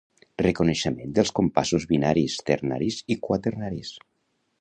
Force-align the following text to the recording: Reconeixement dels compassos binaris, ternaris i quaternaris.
Reconeixement 0.41 1.11
dels 1.19 1.31
compassos 1.39 1.85
binaris, 1.91 2.39
ternaris 2.47 2.99
i 3.17 3.19
quaternaris. 3.29 3.93